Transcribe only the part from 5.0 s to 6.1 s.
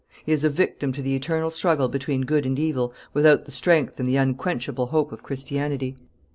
of Christianity.